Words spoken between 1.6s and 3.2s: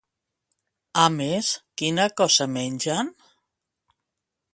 quina cosa mengen?